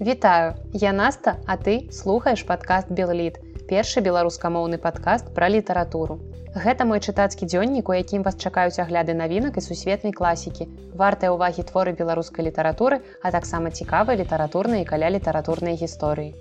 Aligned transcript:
Вітаю, 0.00 0.54
я 0.72 0.92
Наста, 0.92 1.36
а 1.46 1.56
ты 1.56 1.88
слухаеш 1.92 2.42
падкаст 2.42 2.90
Беллід, 2.90 3.38
першы 3.70 4.02
беларускамоўны 4.02 4.74
падкаст 4.76 5.30
пра 5.36 5.46
літаратуру. 5.46 6.18
Гэта 6.50 6.82
мой 6.82 6.98
чытацкі 6.98 7.46
дзённік, 7.46 7.86
у 7.86 7.94
якім 7.94 8.26
вас 8.26 8.34
чакаюць 8.34 8.82
агляды 8.82 9.14
навінак 9.14 9.54
і 9.54 9.62
сусветнай 9.62 10.10
класікі, 10.10 10.66
вартыя 10.98 11.30
ўвагі 11.30 11.62
творы 11.70 11.94
беларускай 11.94 12.42
літаратуры, 12.42 13.06
а 13.22 13.30
таксама 13.30 13.70
цікавыя 13.70 14.18
літаратурныя 14.18 14.82
і 14.82 14.88
каля 14.90 15.14
літаратурнай 15.14 15.78
гісторыі. 15.78 16.34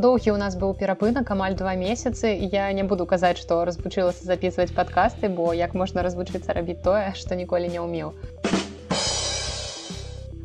Доўгі 0.00 0.32
ў 0.32 0.38
нас 0.40 0.56
быў 0.56 0.72
перапынак 0.80 1.28
амаль 1.36 1.52
два 1.52 1.76
месяцы 1.76 2.32
я 2.32 2.72
не 2.72 2.82
буду 2.82 3.04
казаць, 3.04 3.36
што 3.36 3.60
разбучылася 3.68 4.24
записываць 4.24 4.72
падкасты, 4.72 5.28
бо 5.28 5.52
як 5.52 5.76
можна 5.76 6.00
развучыцца 6.00 6.56
рабіць 6.56 6.80
тое, 6.80 7.12
што 7.12 7.36
ніколі 7.36 7.68
не 7.68 7.84
ўмеў. 7.84 8.16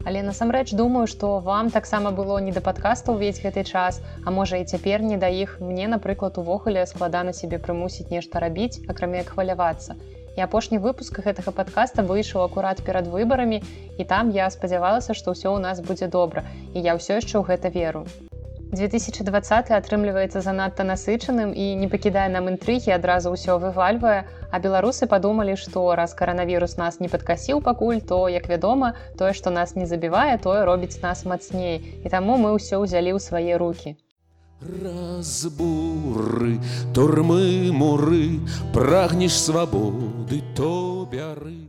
Але 0.05 0.23
насамрэч 0.23 0.71
думаю, 0.73 1.07
што 1.07 1.39
вам 1.39 1.69
таксама 1.71 2.11
было 2.11 2.39
не 2.39 2.51
да 2.55 2.61
падкаста 2.61 3.11
ўвесь 3.11 3.41
гэты 3.43 3.63
час, 3.67 3.99
а 4.23 4.31
можа 4.31 4.61
і 4.61 4.65
цяпер 4.65 5.03
не 5.03 5.17
да 5.17 5.27
іх 5.27 5.59
мне, 5.59 5.91
напрыклад, 5.91 6.39
увогуле 6.39 6.85
складана 6.85 7.33
сябе 7.33 7.59
прымусіць 7.59 8.07
нешта 8.13 8.39
рабіць, 8.39 8.79
акрамя 8.87 9.21
як 9.23 9.35
хвалявацца. 9.35 9.99
І 10.37 10.41
апошні 10.47 10.79
выпуск 10.79 11.19
гэтага 11.19 11.51
падкаста 11.51 12.07
выйшаў 12.07 12.47
акурат 12.47 12.79
перад 12.87 13.11
выбарамі 13.11 13.59
і 13.99 14.03
там 14.07 14.31
я 14.31 14.47
спадзявалася, 14.49 15.13
што 15.13 15.35
ўсё 15.35 15.51
ў 15.51 15.59
нас 15.59 15.83
будзе 15.83 16.07
добра 16.07 16.47
і 16.73 16.79
я 16.79 16.95
ўсё 16.95 17.19
яшчэ 17.19 17.35
ў 17.35 17.43
гэта 17.51 17.67
веру. 17.75 18.07
2020 18.69 19.71
атрымліваецца 19.73 20.41
занадта 20.45 20.85
насычаным 20.85 21.53
і 21.57 21.73
не 21.81 21.87
пакідае 21.89 22.27
нам 22.29 22.49
інтрыгі 22.51 22.93
адразу 22.93 23.33
ўсё 23.33 23.57
вывальвае, 23.63 24.29
а 24.53 24.55
беларусы 24.61 25.09
падумалі, 25.09 25.55
што 25.57 25.95
раз 25.97 26.13
каранавірус 26.13 26.77
нас 26.77 26.99
не 27.01 27.09
падкасіў 27.09 27.63
пакуль, 27.65 27.97
то 27.97 28.29
як 28.29 28.45
вядома, 28.45 28.93
тое, 29.17 29.33
што 29.33 29.49
нас 29.49 29.73
не 29.73 29.89
забівае, 29.89 30.37
тое 30.37 30.65
робіць 30.69 31.01
нас 31.01 31.25
мацней. 31.25 31.81
І 32.05 32.13
таму 32.13 32.37
мы 32.37 32.53
ўсё 32.53 32.85
ўзялі 32.85 33.17
ў 33.17 33.19
свае 33.19 33.57
руки. 33.57 33.97
Разбуры, 34.61 36.59
турмы 36.93 37.71
муры, 37.73 38.43
прагнеш 38.75 39.33
свабоды 39.33 40.43
то 40.53 41.07
бяры. 41.09 41.68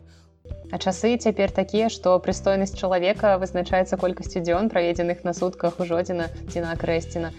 А 0.71 0.79
часы 0.79 1.17
цяпер 1.19 1.51
такія, 1.51 1.89
што 1.91 2.15
прыстойнасць 2.23 2.79
чалавека 2.79 3.39
вызначаецца 3.43 3.99
колькасцю 3.99 4.39
дзён, 4.39 4.71
праведзеных 4.71 5.25
на 5.27 5.35
сутках 5.35 5.81
у 5.83 5.87
жодзіна 5.89 6.31
ці 6.47 6.63
на 6.63 6.77
крэсціна. 6.79 7.33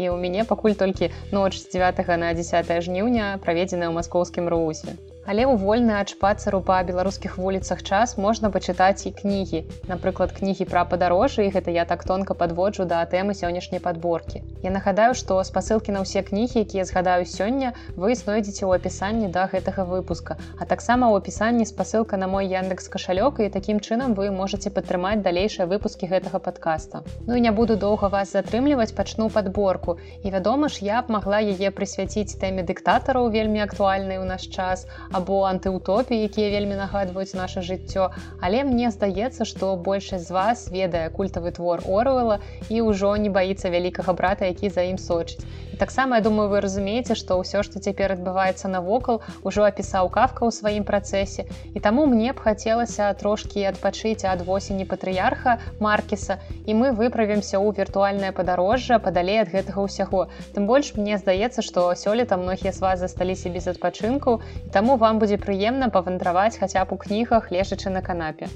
І 0.00 0.08
ў 0.08 0.16
мяне 0.16 0.48
пакуль 0.48 0.72
толькі 0.72 1.12
ноч 1.36 1.60
з 1.60 1.68
9 1.76 2.00
на 2.24 2.32
10 2.32 2.72
жніўня 2.88 3.36
праведзеная 3.44 3.92
ў 3.92 4.00
маскоўскім 4.00 4.48
русе. 4.48 4.96
Але 5.28 5.44
ў 5.44 5.60
вольны 5.60 5.92
ад 6.00 6.08
шпацару 6.08 6.58
па 6.64 6.80
беларускіх 6.82 7.36
вуліцах 7.36 7.82
час 7.84 8.16
можна 8.16 8.48
пачытаць 8.50 9.04
і 9.04 9.12
кнігі. 9.12 9.60
Напрыклад, 9.86 10.32
кнігі 10.32 10.64
пра 10.64 10.84
падарожжа 10.88 11.44
і 11.44 11.52
гэта 11.52 11.70
я 11.70 11.84
так 11.84 12.04
тонка 12.08 12.34
падводжу 12.34 12.86
да 12.88 13.04
тэмы 13.04 13.36
сённяшняй 13.36 13.84
падборкі. 13.84 14.40
Я 14.64 14.72
нагадаю, 14.72 15.12
што 15.14 15.36
спасылкі 15.44 15.92
на 15.92 16.02
ўсе 16.02 16.24
кнігі, 16.24 16.64
якія 16.64 16.84
згадаю 16.88 17.28
сёння, 17.28 17.76
вы 18.00 18.16
знойдзеце 18.16 18.64
ў 18.64 18.80
апісанні 18.80 19.28
да 19.28 19.44
гэтага 19.52 19.84
выпуска. 19.84 20.40
А 20.56 20.64
таксама 20.64 21.12
ў 21.12 21.20
апісанні 21.20 21.68
спасылка 21.68 22.16
на 22.16 22.26
мой 22.26 22.48
яндекс 22.48 22.88
кашалёк 22.88 23.44
і 23.44 23.52
такім 23.52 23.84
чынам 23.84 24.16
вы 24.16 24.32
можете 24.32 24.72
падтрымаць 24.72 25.20
далейшыя 25.20 25.68
выпускі 25.68 26.08
гэтага 26.08 26.40
падкаста. 26.40 27.04
Ну 27.28 27.36
і 27.36 27.44
не 27.44 27.52
буду 27.52 27.76
доўга 27.76 28.08
вас 28.08 28.32
затрымліваць, 28.32 28.96
пачну 28.96 29.28
падборку. 29.28 29.98
І 30.24 30.32
вядома 30.32 30.72
ж, 30.72 30.80
я 30.80 31.04
б 31.04 31.12
магла 31.12 31.44
яе 31.44 31.70
прысвяціць 31.70 32.40
тэме 32.40 32.64
дыктатараў 32.64 33.28
вельмі 33.30 33.60
актуальнай 33.60 34.18
у 34.18 34.24
наш 34.24 34.48
час, 34.48 34.88
або 35.12 35.42
антыутопіі, 35.46 36.22
якія 36.22 36.50
вельмі 36.50 36.76
нагадваюць 36.80 37.34
наше 37.34 37.60
жыццё. 37.60 38.10
Але 38.40 38.64
мне 38.64 38.90
здаецца, 38.90 39.44
што 39.44 39.76
большасць 39.76 40.28
з 40.28 40.36
вас 40.36 40.68
ведае 40.70 41.10
культавы 41.10 41.50
твор 41.52 41.82
Орвела 41.86 42.38
і 42.68 42.82
ўжо 42.86 43.16
не 43.16 43.30
баіцца 43.30 43.70
вялікага 43.70 44.12
брата, 44.12 44.46
які 44.46 44.70
за 44.70 44.86
ім 44.92 44.98
сочыць. 44.98 45.42
таксама 45.80 46.16
я 46.16 46.22
думаю, 46.22 46.50
вы 46.52 46.60
разумееце, 46.60 47.16
што 47.16 47.40
ўсё, 47.40 47.64
што 47.64 47.80
цяпер 47.80 48.12
адбываецца 48.12 48.68
навокал, 48.68 49.24
ужо 49.42 49.64
апісаў 49.64 50.12
кавка 50.12 50.44
ў 50.44 50.52
сваім 50.52 50.84
працэсе. 50.84 51.48
І 51.72 51.80
таму 51.80 52.04
мне 52.04 52.36
б 52.36 52.44
хацелася 52.44 53.08
трошкі 53.16 53.64
адпачыць 53.72 54.28
ад 54.28 54.44
восені 54.44 54.84
патрыярха 54.84 55.56
Маркеса 55.80 56.36
і 56.68 56.76
мы 56.76 56.92
выправімся 56.92 57.56
ў 57.56 57.72
віртуальнае 57.72 58.36
падарожжа 58.36 59.00
падалей 59.00 59.40
ад 59.40 59.48
гэтага 59.56 59.80
ўсяго. 59.88 60.28
Тым 60.52 60.68
больш 60.68 60.92
мне 61.00 61.16
здаецца, 61.16 61.64
што 61.64 61.88
сёлета 61.96 62.36
многія 62.36 62.76
з 62.76 62.84
вас 62.84 63.00
засталіся 63.00 63.48
без 63.48 63.64
адпачынку, 63.64 64.44
таму 64.76 64.99
вам 65.02 65.18
будзе 65.22 65.38
прыемна 65.44 65.88
павандраваць 65.94 66.58
хаця 66.60 66.84
б 66.84 66.96
у 66.96 67.00
кнігах 67.04 67.48
лежачы 67.54 67.92
на 67.94 68.02
канапе. 68.08 68.48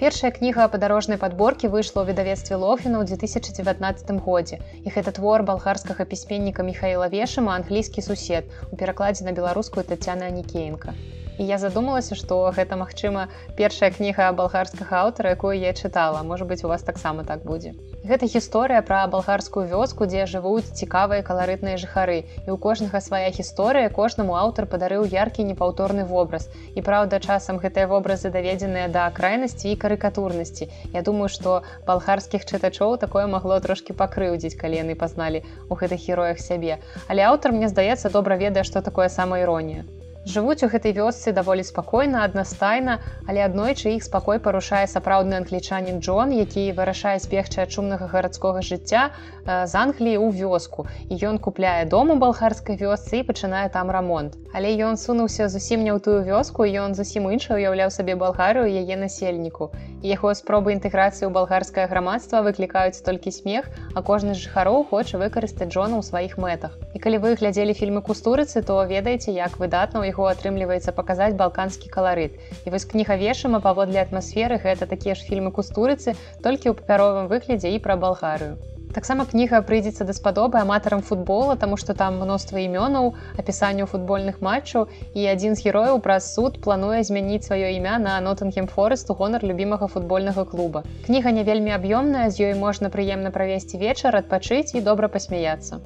Першая 0.00 0.30
кніга 0.32 0.66
падарожнай 0.72 1.18
падборкі 1.22 1.70
выйшла 1.72 2.02
ў 2.02 2.10
выдавецтве 2.10 2.56
Лофіна 2.56 3.00
ў 3.00 3.08
2019 3.14 4.12
годзе. 4.26 4.58
І 4.82 4.88
гэта 4.96 5.12
твор 5.20 5.44
балгарскага 5.52 6.08
пісьменніка 6.12 6.64
Михаіла 6.64 7.12
Вешама 7.14 7.54
англійскі 7.60 8.04
сусед 8.08 8.48
у 8.72 8.80
перакладзе 8.80 9.28
на 9.28 9.36
беларускую 9.36 9.84
Тацяна 9.84 10.32
Нікеенка 10.40 10.96
і 11.40 11.44
я 11.48 11.56
задумалася 11.56 12.14
што 12.20 12.36
гэта 12.52 12.76
магчыма 12.76 13.22
першая 13.56 13.88
кніга 13.96 14.28
балгарскага 14.36 14.96
аўтара 15.08 15.32
якую 15.32 15.56
я 15.56 15.72
чытала. 15.72 16.22
Можа 16.22 16.44
быть 16.44 16.64
у 16.64 16.68
вас 16.68 16.82
таксама 16.84 17.24
так 17.24 17.46
будзе. 17.48 17.72
Гэта 18.04 18.28
гісторыя 18.28 18.82
пра 18.84 19.06
балгарскую 19.08 19.64
вёску 19.70 20.04
дзе 20.04 20.26
жывуць 20.28 20.68
цікавыя 20.76 21.24
каларытныя 21.24 21.80
жыхары. 21.80 22.18
І 22.44 22.48
ў 22.52 22.56
кожнага 22.60 23.00
свая 23.00 23.30
гісторыя 23.32 23.88
кожнаму 23.88 24.36
аўтар 24.36 24.68
падарыў 24.68 25.08
яркі 25.08 25.46
непаўторны 25.48 26.04
вобраз. 26.04 26.50
І 26.76 26.84
праўда 26.84 27.20
часам 27.24 27.56
гэтыя 27.62 27.88
вобразы 27.88 28.28
даведзеныя 28.28 28.92
да 28.92 29.08
крайнасці 29.08 29.72
і 29.72 29.80
карыкатурнасці. 29.80 30.68
Я 30.92 31.00
думаю 31.00 31.32
што 31.32 31.62
балгарскіх 31.88 32.44
чытачоў 32.44 33.00
такое 33.00 33.24
магло 33.26 33.60
трошки 33.64 33.96
пакрыўдзіць 33.96 34.60
калі 34.60 34.84
яны 34.84 34.92
пазналі 34.92 35.40
у 35.70 35.80
гэтых 35.80 36.04
героях 36.04 36.44
сябе. 36.44 36.84
Але 37.08 37.24
аўтар 37.32 37.56
мне 37.56 37.72
здаецца 37.72 38.12
добра 38.12 38.36
ведае 38.36 38.68
што 38.68 38.84
такое 38.84 39.08
самаіронія 39.08 39.88
Жывуць 40.28 40.60
у 40.60 40.68
гэтай 40.68 40.92
вёсцы 40.92 41.32
даволі 41.32 41.64
спакойна, 41.64 42.24
аднастайна, 42.28 42.98
але 43.24 43.40
аднойчы 43.40 43.96
іх 43.96 44.04
спакой 44.04 44.36
парушае 44.36 44.84
сапраўдны 44.84 45.40
англічанін 45.40 46.04
Джон, 46.04 46.36
які 46.36 46.68
вырашае 46.76 47.16
збегчы 47.24 47.64
ад 47.64 47.72
шумнага 47.72 48.04
гарадскога 48.04 48.60
жыцця 48.60 49.08
э, 49.08 49.64
з 49.64 49.72
Англіі 49.72 50.20
ў 50.20 50.28
вёску. 50.36 50.84
І 51.08 51.16
ён 51.24 51.40
купляе 51.40 51.88
дом 51.88 52.12
у 52.12 52.16
балгарскай 52.20 52.76
вёсцы 52.76 53.24
і 53.24 53.24
пачынае 53.24 53.72
там 53.72 53.88
рамонт. 53.88 54.36
Але 54.52 54.68
ён 54.84 55.00
сунуўся 55.00 55.48
зусім 55.48 55.88
не 55.88 55.92
ў 55.96 56.04
тую 56.04 56.20
вёску, 56.20 56.68
ён 56.68 56.92
зусім 56.92 57.32
інша 57.32 57.56
уяўляў 57.56 57.88
сабе 57.88 58.12
балгарыю 58.12 58.68
яе 58.68 59.00
насельніку. 59.00 59.72
Яго 60.04 60.36
спробы 60.36 60.76
інтэграцыі 60.76 61.28
ў 61.28 61.32
балгарскае 61.32 61.88
грамадства 61.88 62.44
выклікаюць 62.44 63.00
толькі 63.00 63.32
смех, 63.32 63.72
а 63.96 64.04
кожны 64.04 64.36
з 64.36 64.44
жыхароў 64.44 64.84
хоча 64.92 65.16
выкарыстаць 65.16 65.72
Джона 65.72 65.96
ў 65.96 66.04
сваіх 66.04 66.36
мэтах. 66.36 66.76
І 66.92 67.00
калі 67.00 67.24
вы 67.24 67.34
глядзелі 67.40 67.72
фільмы 67.72 68.04
кустурыцы, 68.04 68.60
то 68.60 68.84
ведаеце, 68.84 69.32
як 69.32 69.56
выдатна 69.56 70.04
ў 70.04 70.09
яго 70.10 70.30
атрымліваецца 70.32 70.96
паказаць 70.98 71.38
балканскі 71.40 71.92
каларыт. 71.94 72.36
І 72.66 72.74
вось 72.74 72.88
кніга 72.90 73.16
вешама 73.22 73.62
паводле 73.64 74.02
атмасферы 74.02 74.60
гэта 74.66 74.90
такія 74.90 75.14
ж 75.14 75.24
фільмы 75.30 75.54
кустурыцы 75.54 76.18
толькі 76.42 76.70
ў 76.70 76.78
папяровым 76.82 77.30
выглядзе 77.32 77.72
і 77.72 77.80
пра 77.86 77.96
балгарыю. 77.96 78.58
Таксама 78.94 79.24
кніга 79.30 79.60
прыйдзецца 79.66 80.04
даспадобы 80.06 80.58
аматарам 80.58 81.02
футбола, 81.10 81.54
таму 81.56 81.76
што 81.78 81.94
там 81.94 82.16
мноства 82.22 82.58
імёнаў, 82.58 83.12
апісанняў 83.42 83.86
футбольных 83.92 84.40
матчаў 84.46 84.88
і 85.14 85.26
адзін 85.32 85.54
з 85.54 85.66
герояў 85.68 86.02
праз 86.06 86.32
суд 86.34 86.58
плануе 86.64 87.04
змяніць 87.06 87.46
сваё 87.46 87.70
імя 87.76 88.00
на 88.06 88.16
нотынгем 88.26 88.66
форест 88.66 89.14
у 89.14 89.18
гонар 89.20 89.46
любімага 89.46 89.86
футбольнага 89.86 90.44
клуба. 90.44 90.82
Кніга 91.06 91.30
не 91.38 91.46
вельмі 91.46 91.76
аб'ёмная, 91.78 92.26
з 92.34 92.50
ёй 92.50 92.58
можна 92.58 92.90
прыемна 92.90 93.30
правесці 93.30 93.78
вечар, 93.78 94.18
адпачыць 94.24 94.74
і 94.74 94.82
добра 94.90 95.06
пасмяяцца. 95.06 95.78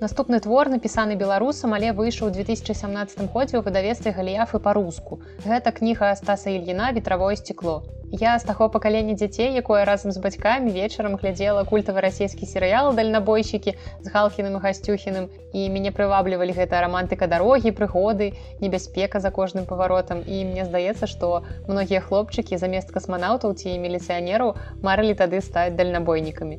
Наступны 0.00 0.40
твор 0.40 0.70
напісаны 0.72 1.14
беларусам, 1.20 1.74
але 1.76 1.92
выйшаў 1.92 2.30
у 2.30 2.32
2017 2.32 3.20
годзе 3.34 3.60
ў 3.60 3.62
выдавестве 3.66 4.12
галіяфы 4.16 4.56
па-руску. 4.56 5.20
Гэта 5.44 5.76
кніга 5.76 6.14
Стаса 6.16 6.48
Ільіна 6.48 6.88
ветравое 6.96 7.36
сцекло. 7.36 7.82
Я 8.08 8.38
з 8.40 8.48
таго 8.48 8.70
пакалення 8.72 9.12
дзяцей, 9.12 9.52
якое 9.52 9.84
разам 9.84 10.08
з 10.10 10.22
бацькамі 10.24 10.72
вечарам 10.72 11.20
глядзела 11.20 11.66
культавы 11.68 12.00
расійскі 12.00 12.48
серыял 12.48 12.96
дальнабойщікі 12.96 13.76
з 13.76 14.06
галкіным 14.08 14.56
гасцюхіным 14.64 15.28
і 15.52 15.68
мяне 15.68 15.92
прываблівалі 15.92 16.56
гэта 16.56 16.80
рамантыка 16.80 17.28
дарогі, 17.28 17.76
прыгоды, 17.76 18.32
небяспека 18.64 19.20
за 19.20 19.28
кожным 19.28 19.68
паваротам. 19.68 20.24
І 20.24 20.48
мне 20.48 20.64
здаецца, 20.64 21.12
што 21.12 21.44
многія 21.68 22.00
хлопчыкі 22.00 22.56
замест 22.56 22.88
касманаўтаў 22.88 23.52
ці 23.52 23.76
міліцыянераў 23.76 24.56
марылі 24.80 25.12
тады 25.12 25.44
стаць 25.44 25.76
дальнабойнікамі. 25.76 26.56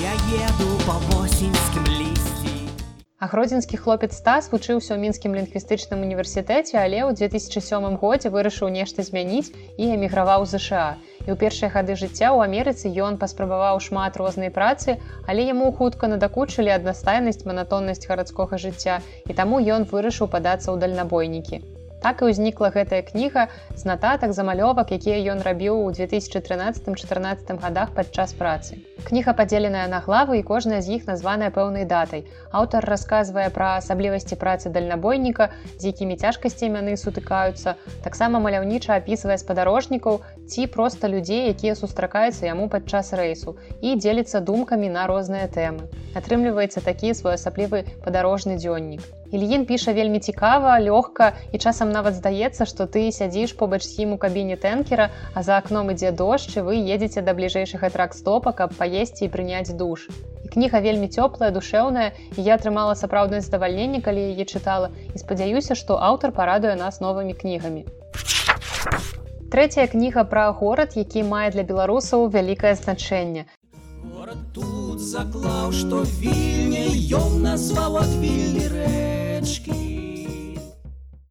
Я 0.00 0.16
еду 0.48 0.72
па 0.88 0.96
восеньскім 1.12 1.97
Агродзенскі 3.18 3.76
хлопец 3.82 4.14
стас 4.14 4.46
вучыўся 4.50 4.94
ў 4.94 5.02
мінскім 5.02 5.32
лінгвістычным 5.34 6.02
універсітэце, 6.06 6.78
але 6.78 7.02
ў 7.02 7.18
2007 7.18 7.96
годзе 7.98 8.30
вырашыў 8.30 8.70
нешта 8.70 9.02
змяніць 9.02 9.50
і 9.74 9.88
эміграваў 9.98 10.46
ЗША. 10.46 10.84
І 11.26 11.34
ў 11.34 11.36
першыя 11.40 11.66
гады 11.74 11.98
жыцця 11.98 12.30
ў 12.30 12.46
Амерыцы 12.46 12.86
ён 13.06 13.18
паспрабаваў 13.18 13.82
шмат 13.82 14.20
рознай 14.22 14.54
працы, 14.54 15.02
але 15.26 15.48
яму 15.50 15.72
хутка 15.80 16.06
надакучылі 16.12 16.70
аднастайнасць 16.76 17.42
манатоннасць 17.42 18.06
гарадскога 18.06 18.54
жыцця 18.54 19.02
і 19.26 19.34
таму 19.34 19.58
ён 19.58 19.90
вырашыў 19.90 20.30
падацца 20.30 20.70
ў 20.70 20.78
дальнабойнікі. 20.86 21.77
Так 22.02 22.22
і 22.22 22.30
ўзнікла 22.30 22.70
гэтая 22.70 23.02
кніга 23.02 23.48
з 23.74 23.82
нататак 23.82 24.30
замалёвак, 24.30 24.94
якія 24.94 25.18
ён 25.34 25.42
рабіў 25.42 25.82
у 25.82 25.90
2013-14 25.90 27.58
годах 27.58 27.90
падчас 27.90 28.34
працы. 28.38 28.78
Кніга 29.02 29.34
падзеленая 29.34 29.86
на 29.90 29.98
главы 29.98 30.38
і 30.38 30.46
кожная 30.46 30.78
з 30.78 30.98
іх 30.98 31.10
названая 31.10 31.50
пэўнай 31.50 31.90
датай. 31.90 32.22
Аўтар 32.54 32.86
расказвае 32.86 33.50
пра 33.50 33.82
асаблівасці 33.82 34.38
працы 34.38 34.70
дальнабойніка, 34.70 35.50
з 35.78 35.90
якімі 35.90 36.16
цяжкасцямі 36.22 36.78
яны 36.78 36.94
сутыкаюцца, 36.94 37.74
таксама 38.06 38.38
маляўніча 38.38 38.94
апісвае 38.94 39.38
спадарожнікаў 39.42 40.22
ці 40.46 40.70
проста 40.70 41.10
людзей, 41.10 41.50
якія 41.50 41.74
сустракаюцца 41.74 42.46
яму 42.46 42.70
падчас 42.70 43.10
рэйсу 43.10 43.58
і 43.82 43.98
дзеліцца 43.98 44.38
думкамі 44.40 44.88
на 44.94 45.10
розныя 45.10 45.50
тэмы. 45.50 45.90
Атрымліваецца 46.14 46.78
такі 46.78 47.14
своеасаблівы 47.14 47.86
падарожны 48.06 48.54
дзённік. 48.62 49.17
Ільін 49.32 49.66
піша 49.66 49.92
вельмі 49.92 50.20
цікава, 50.20 50.80
лёгка 50.80 51.32
і 51.52 51.58
часам 51.58 51.92
нават 51.92 52.14
здаецца, 52.16 52.64
што 52.64 52.88
ты 52.88 53.12
сядзіш 53.12 53.52
побач 53.52 53.84
з 53.84 54.04
ім 54.04 54.16
у 54.16 54.18
кабіне 54.18 54.56
тэнкера, 54.56 55.10
а 55.34 55.42
за 55.42 55.58
акном 55.60 55.92
ідзе 55.92 56.12
дождж 56.16 56.56
і 56.56 56.64
вы 56.64 56.80
едзеце 56.80 57.20
да 57.20 57.36
бліжэйшага 57.36 57.92
трак-стопа, 57.92 58.56
каб 58.56 58.72
паесці 58.72 59.28
і 59.28 59.30
прыняць 59.34 59.76
душ. 59.76 60.08
І 60.44 60.48
кніга 60.48 60.80
вельмі 60.80 61.12
цёплая, 61.12 61.52
душэўная 61.52 62.16
і 62.36 62.40
я 62.40 62.56
атрымала 62.56 62.96
сапраўднае 62.96 63.44
задавальненне, 63.44 64.00
калі 64.00 64.24
яе 64.32 64.48
чытала 64.48 64.88
і 65.12 65.20
спадзяюся, 65.20 65.76
што 65.76 66.00
аўтар 66.00 66.32
парадуе 66.32 66.74
нас 66.80 67.04
новымі 67.04 67.36
кнігамі. 67.36 67.84
Трэцяя 69.52 69.92
кніга 69.92 70.24
пра 70.24 70.48
горад, 70.56 70.96
які 70.96 71.28
мае 71.28 71.52
для 71.52 71.68
беларусаў 71.68 72.28
вялікае 72.32 72.76
значэнне 72.80 73.44
тут 74.54 74.87
заклаў 74.98 75.70
што 75.70 76.02
вільня 76.18 76.88
ён 77.14 77.34
назваў 77.44 77.98
ад 78.00 78.14
вільні 78.18 78.64
рэчкі 78.72 79.76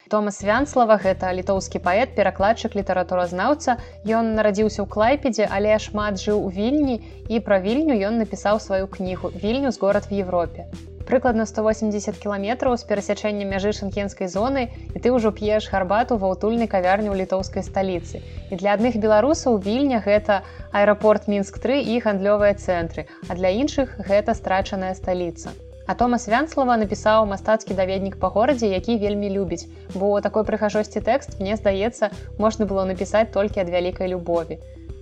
Томас 0.07 0.39
Вянслава 0.39 0.95
гэта 1.03 1.33
літоўскі 1.35 1.83
паэт 1.83 2.15
перакладчык 2.15 2.79
літаратуразнаўца 2.79 3.75
ён 4.07 4.31
нарадзіўся 4.39 4.79
ў 4.83 4.87
клайпедзе 4.87 5.51
але 5.51 5.75
шмат 5.83 6.15
жыў 6.15 6.47
у 6.47 6.51
вільні 6.59 7.01
і 7.27 7.43
пра 7.43 7.59
вільню 7.59 7.99
ён 8.07 8.23
напісаў 8.23 8.63
сваю 8.63 8.87
кнігу 8.87 9.35
вільню 9.35 9.75
з 9.75 9.83
горад 9.83 10.07
в 10.07 10.15
Европе 10.15 10.71
прыкладна 11.07 11.45
180 11.47 12.19
кіламетраў 12.19 12.75
з 12.77 12.83
перасячэннем 12.87 13.47
мяжы 13.55 13.71
шанкенскай 13.71 14.27
зоны 14.27 14.67
і 14.93 14.97
ты 14.99 15.13
ўжо 15.15 15.31
п'еш 15.31 15.69
гарбату 15.71 16.17
ва 16.19 16.33
ўтульнай 16.35 16.67
кавярні 16.67 17.07
ў 17.09 17.23
літоўскай 17.23 17.63
сталіцы. 17.63 18.19
І 18.51 18.59
для 18.59 18.75
адных 18.75 18.99
беларусаў 18.99 19.55
вільня 19.63 20.03
гэта 20.03 20.43
аэрапорт 20.75 21.31
мінск-3 21.31 21.79
і 21.95 22.01
гандлёвыя 22.03 22.59
цэнтры, 22.59 23.07
а 23.31 23.39
для 23.39 23.55
іншых 23.55 23.95
гэта 24.03 24.35
страчаная 24.35 24.93
сталіца. 24.99 25.55
А 25.87 25.95
Томас 25.95 26.27
Вянслава 26.27 26.75
напісаў 26.75 27.25
мастацкі 27.31 27.71
даведнік 27.73 28.19
па 28.19 28.27
горадзе, 28.27 28.67
які 28.67 28.97
вельмі 28.99 29.31
любіць. 29.31 29.71
Бо 29.95 30.19
такой 30.19 30.43
прыхажосці 30.43 30.99
тэкст, 30.99 31.39
мне 31.39 31.55
здаецца, 31.55 32.11
можна 32.37 32.67
было 32.67 32.83
напісаць 32.83 33.31
толькі 33.31 33.63
ад 33.63 33.71
вялікай 33.71 34.11
любові. 34.11 34.59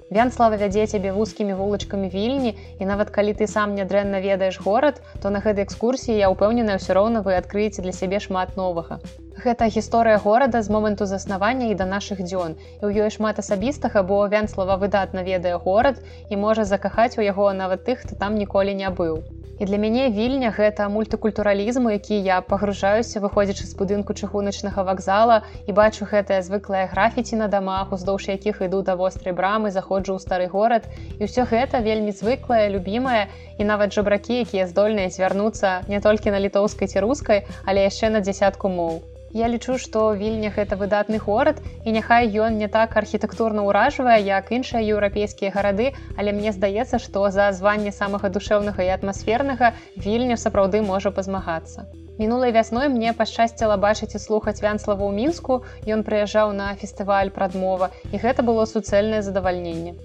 Вянслава 0.10 0.58
вядзе 0.62 0.86
цябе 0.86 1.12
вузкімі 1.12 1.54
вулачкамі 1.58 2.10
вільні 2.14 2.54
і 2.80 2.86
нават 2.86 3.10
калі 3.10 3.34
ты 3.34 3.48
сам 3.50 3.74
нядрэнна 3.74 4.22
ведаеш 4.22 4.62
горад, 4.62 5.02
то 5.22 5.34
на 5.34 5.42
гэтай 5.42 5.66
экскурсіі 5.66 6.14
я 6.22 6.30
ўпэўненая 6.30 6.78
ўсё 6.78 6.94
роўна 6.94 7.26
вы 7.26 7.34
адкрыеце 7.34 7.82
для 7.82 7.90
сябе 7.90 8.22
шмат 8.22 8.54
новага. 8.54 9.02
Гэта 9.42 9.66
гісторыя 9.66 10.22
горада 10.22 10.62
з 10.62 10.70
моманту 10.70 11.10
заснавання 11.10 11.74
і 11.74 11.78
да 11.82 11.90
нашых 11.90 12.22
дзён. 12.22 12.54
І 12.54 12.84
ў 12.86 13.02
ёй 13.02 13.10
шмат 13.10 13.42
асабістага, 13.42 14.06
бо 14.06 14.22
Вянслава 14.30 14.78
выдатна 14.78 15.26
ведае 15.26 15.58
горад 15.58 15.98
і 16.30 16.38
можа 16.38 16.70
закахаць 16.70 17.18
у 17.18 17.26
яго 17.26 17.50
нават 17.54 17.82
тых, 17.90 18.06
хто 18.06 18.14
там 18.16 18.38
ніколі 18.38 18.78
не 18.78 18.94
быў. 18.94 19.26
І 19.60 19.66
для 19.66 19.78
мяне 19.80 20.10
вільня 20.12 20.52
гэта 20.52 20.90
мультыкультуралізму, 20.92 21.92
які 21.96 22.20
я 22.20 22.42
пагружаюся, 22.42 23.24
выходзячы 23.24 23.64
з 23.64 23.78
будынку 23.80 24.12
чыгуначнага 24.12 24.84
вакзала 24.84 25.48
і 25.64 25.72
бачу 25.72 26.04
гэтае 26.12 26.42
звыклае 26.44 26.84
графіці 26.92 27.40
на 27.40 27.48
дамах, 27.48 27.96
уздоўж 27.96 28.28
якіх 28.36 28.60
іду 28.68 28.84
да 28.84 29.00
вострай 29.00 29.32
брамы, 29.32 29.72
заходжу 29.72 30.16
ў 30.16 30.20
стары 30.20 30.52
горад. 30.52 30.92
І 31.20 31.32
ўсё 31.32 31.48
гэта 31.48 31.80
вельмі 31.80 32.12
звыклае, 32.12 32.68
любімае 32.76 33.32
і 33.56 33.64
нават 33.64 33.96
жабракі, 33.96 34.44
якія 34.44 34.68
здольныя 34.68 35.08
звярнуцца 35.08 35.88
не 35.88 36.04
толькі 36.04 36.36
на 36.36 36.44
літоўскай 36.44 36.92
ці 36.92 37.00
рускай, 37.00 37.48
але 37.64 37.88
яшчэ 37.88 38.12
на 38.12 38.20
дзясятку 38.20 38.68
моў. 38.68 39.15
Я 39.36 39.48
лічу, 39.52 39.74
што 39.84 40.02
вільня 40.16 40.50
гэта 40.56 40.78
выдатны 40.80 41.18
горад 41.20 41.58
і 41.84 41.92
няхай 41.96 42.30
ён 42.44 42.56
не 42.56 42.70
так 42.76 42.96
архітэктурна 43.02 43.66
ўражвае, 43.68 44.16
як 44.24 44.48
іншыя 44.58 44.80
еўрапейскія 44.96 45.52
гарады, 45.52 45.92
але 46.16 46.32
мне 46.38 46.56
здаецца, 46.56 47.02
што 47.04 47.26
за 47.36 47.50
званне 47.58 47.92
самага 47.92 48.32
душэўнага 48.32 48.88
і 48.88 48.96
атмасфернага 48.96 49.74
вільня 50.08 50.40
сапраўды 50.40 50.80
можа 50.88 51.12
пазмагацца. 51.12 51.84
Мінулай 52.16 52.56
вясной 52.56 52.88
мне 52.88 53.12
пашчасціла 53.12 53.76
бачыць 53.76 54.16
і 54.16 54.24
слухаць 54.24 54.62
вянслава 54.64 55.04
ў 55.04 55.12
мінску, 55.20 55.68
Ён 55.84 56.08
прыязджаў 56.08 56.56
на 56.56 56.72
фестываль 56.80 57.36
прадмова 57.36 57.92
і 58.16 58.24
гэта 58.24 58.40
было 58.40 58.64
суцэльнае 58.64 59.20
задавальненне. 59.20 60.00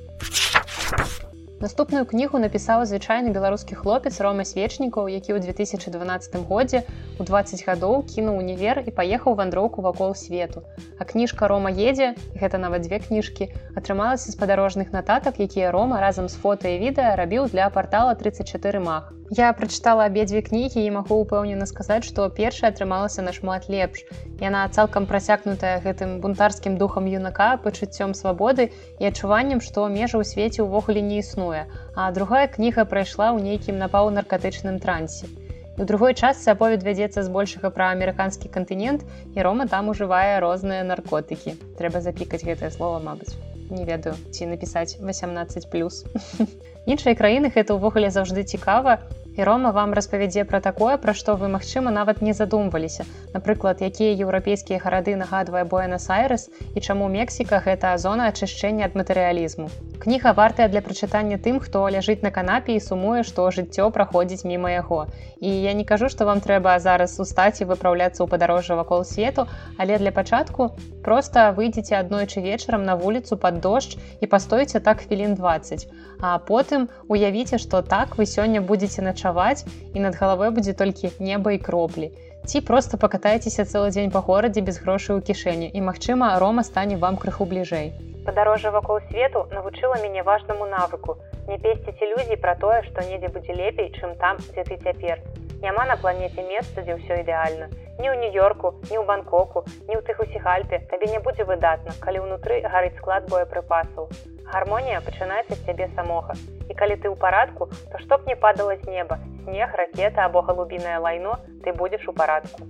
Наступную 1.61 2.07
кнігу 2.09 2.39
напісаў 2.41 2.87
звычайны 2.89 3.33
беларускі 3.37 3.77
хлопец 3.77 4.17
рома 4.25 4.47
свечнікаў, 4.49 5.13
які 5.13 5.37
ў 5.37 5.45
2012 5.45 6.39
годзе 6.49 6.81
у 7.21 7.27
20 7.29 7.65
гадоў 7.69 8.01
кінуў 8.09 8.41
універ 8.41 8.81
і 8.81 8.97
паехаў 8.97 9.37
вандроўку 9.37 9.85
вакол 9.85 10.17
свету. 10.17 10.65
А 10.97 11.05
кніжка 11.05 11.53
рома 11.53 11.69
едзе, 11.69 12.17
гэта 12.33 12.57
нават 12.57 12.89
дзве 12.89 13.05
кніжкі, 13.05 13.53
атрымалася 13.77 14.33
з 14.33 14.41
падарожных 14.41 14.97
нататак, 14.97 15.37
якія 15.37 15.69
рома 15.69 16.01
разам 16.01 16.33
з 16.33 16.41
фота 16.41 16.73
і 16.73 16.81
відэа 16.81 17.13
рабіў 17.21 17.53
для 17.53 17.69
партала 17.69 18.17
34 18.17 18.81
мах. 18.81 19.13
Я 19.31 19.53
прачытала 19.55 20.11
абедзве 20.11 20.41
кнігі 20.43 20.83
і 20.83 20.91
магу 20.91 21.17
ўпэўнена 21.23 21.63
сказаць, 21.71 22.03
што 22.03 22.25
першая 22.35 22.71
атрымалася 22.75 23.23
нашмат 23.23 23.69
лепш. 23.71 24.03
Яна 24.43 24.67
цалкам 24.75 25.07
прасякнутая 25.07 25.79
гэтым 25.85 26.17
бунтарскім 26.25 26.75
духам 26.81 27.07
юнака, 27.07 27.55
пачуццём 27.63 28.11
свабоды 28.19 28.67
і 28.99 29.07
адчуваннем, 29.07 29.63
што 29.63 29.87
межа 29.87 30.19
ў 30.19 30.27
свеце 30.27 30.67
ўвогуле 30.67 30.99
не 30.99 31.23
існуе. 31.23 31.71
А 31.95 32.11
другая 32.11 32.51
кніга 32.51 32.83
прайшла 32.91 33.31
ў 33.31 33.39
нейкім 33.47 33.79
напаў 33.79 34.11
наркатычным 34.19 34.83
трансе. 34.83 35.31
У 35.79 35.87
другой 35.87 36.19
частцы 36.19 36.51
аповед 36.51 36.83
вядзецца 36.83 37.23
збольшага 37.23 37.71
пра 37.71 37.95
амерыканскі 37.95 38.51
кантынент 38.51 39.07
і 39.39 39.47
рома 39.47 39.71
там 39.71 39.95
ужывае 39.95 40.43
розныя 40.43 40.83
наркотыкі. 40.91 41.55
Трэба 41.79 42.03
запікаць 42.03 42.43
гэтае 42.43 42.75
слово, 42.75 42.99
мабыць. 42.99 43.39
Не 43.71 43.87
ведаю 43.87 44.19
ці 44.35 44.51
напісаць 44.51 44.99
18 44.99 45.71
плюс. 45.71 46.03
Іншай 46.87 47.15
краіны 47.21 47.51
гэта 47.57 47.77
ўвогуле 47.77 48.09
заўжды 48.15 48.45
цікава 48.45 48.97
і 49.37 49.45
рома 49.45 49.71
вам 49.71 49.95
распавядзе 49.95 50.45
пра 50.45 50.61
такое 50.61 50.97
пра 50.99 51.15
што 51.15 51.37
вы 51.41 51.49
магчыма 51.49 51.91
нават 51.95 52.23
не 52.23 52.33
задумваліся. 52.33 53.05
Напрыклад 53.35 53.81
якія 53.81 54.17
еўрапейскія 54.27 54.81
гарады 54.83 55.15
нагадвае 55.17 55.65
буэнас-айрес 55.65 56.49
і 56.75 56.81
чаму 56.81 57.09
мексіка 57.09 57.63
гэта 57.65 57.97
зона 57.99 58.29
ачышчэння 58.33 58.91
ад 58.91 58.99
матэрыялізму. 59.01 59.71
Кніга 60.03 60.33
вартая 60.33 60.69
для 60.69 60.83
прачытання 60.83 61.39
тым 61.39 61.61
хто 61.61 61.87
ляжыць 61.89 62.23
на 62.27 62.31
канапе 62.31 62.75
і 62.75 62.83
сумуе 62.85 63.23
што 63.23 63.49
жыццё 63.51 63.91
праходзіць 63.91 64.45
міма 64.45 64.75
яго. 64.75 65.07
І 65.41 65.49
я 65.49 65.73
не 65.73 65.85
кажу 65.85 66.09
што 66.09 66.27
вам 66.27 66.41
трэба 66.41 66.79
зараз 66.79 67.17
устаць 67.21 67.63
і 67.63 67.69
выпраўляцца 67.71 68.25
ў 68.25 68.29
падарожжа 68.29 68.77
вакол 68.77 69.05
свету 69.05 69.47
але 69.79 69.99
для 69.99 70.13
пачатку 70.13 70.75
просто 71.05 71.55
выйдзеце 71.57 71.97
аднойчы 72.03 72.45
вечарам 72.45 72.85
на 72.85 72.97
вуліцу 72.97 73.37
под 73.37 73.61
дождж 73.61 73.97
і 74.21 74.27
пастойце 74.27 74.81
так 74.81 75.07
хвілін 75.07 75.35
20 75.35 75.89
а 76.21 76.37
потым 76.39 76.89
уявіце 77.09 77.57
што 77.57 77.81
так 77.81 78.19
вы 78.19 78.29
сёння 78.29 78.61
будетеце 78.61 79.01
начаваць 79.01 79.20
начаваць 79.21 79.65
і 79.95 80.01
над 80.01 80.17
галавой 80.17 80.51
будзе 80.51 80.73
толькі 80.73 81.13
неба 81.21 81.53
і 81.53 81.59
кроплі. 81.59 82.11
Ці 82.45 82.61
просто 82.61 82.97
пакатайцеся 82.97 83.69
цэлы 83.69 83.91
дзень 83.93 84.11
па 84.11 84.21
горадзе 84.25 84.65
без 84.65 84.81
грошай 84.81 85.17
у 85.17 85.21
кішэні 85.21 85.69
і 85.75 85.81
магчыма, 85.85 86.39
рома 86.41 86.65
стане 86.65 86.97
вам 86.97 87.21
крыху 87.21 87.45
бліжэй. 87.45 87.93
Падарожжа 88.25 88.71
вакол 88.71 89.01
свету 89.11 89.45
навучыла 89.53 90.01
мяне 90.01 90.23
важнаму 90.23 90.65
навыку. 90.65 91.17
Не 91.49 91.59
песціць 91.59 92.01
ілюзій 92.01 92.41
пра 92.41 92.57
тое, 92.57 92.81
што 92.89 93.05
недзе 93.05 93.29
будзе 93.29 93.53
лепей, 93.53 93.93
чым 94.01 94.17
там, 94.17 94.41
дзе 94.57 94.65
ты 94.65 94.81
цяпер. 94.81 95.21
Няма 95.63 95.85
на 95.85 95.97
планеце 96.01 96.41
месца, 96.41 96.81
дзе 96.81 96.97
ўсё 96.97 97.21
ідэальна. 97.21 97.69
Ні 98.01 98.09
ў 98.09 98.17
нью-йорку, 98.17 98.81
ні 98.89 98.97
ў 98.97 99.05
банкоку, 99.05 99.61
ні 99.89 99.95
ў 99.97 100.01
тых 100.09 100.25
усіх 100.25 100.47
альпе 100.49 100.81
табе 100.89 101.13
не 101.13 101.21
будзе 101.21 101.45
выдатна, 101.45 101.93
калі 102.01 102.25
ўнутры 102.25 102.65
гарыць 102.65 102.97
склад 102.97 103.29
боепрыпасаў. 103.29 104.09
Гармонія 104.49 105.05
пачынаецца 105.05 105.53
з 105.53 105.61
цябе 105.69 105.93
самога. 105.93 106.33
І 106.65 106.73
калі 106.73 106.97
ты 106.97 107.13
ў 107.13 107.17
парадку, 107.21 107.69
то 107.93 108.01
што 108.01 108.17
б 108.17 108.33
не 108.33 108.41
падала 108.41 108.81
з 108.81 108.89
неба, 108.89 109.21
снег, 109.45 109.77
ракета 109.77 110.25
або 110.25 110.41
галубінае 110.41 110.97
лайно, 110.97 111.37
ты 111.61 111.77
будзеш 111.77 112.09
у 112.09 112.17
парадку. 112.17 112.65